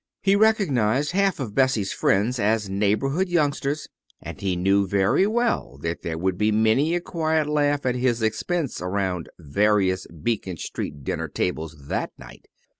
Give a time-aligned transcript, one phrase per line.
[0.23, 3.87] He recognized half of Bessie's friends as neighborhood youngsters,
[4.19, 8.19] and he knew very well that there would be many a quiet laugh at his
[8.23, 12.47] expense around various Beacon Street dinner tables that night.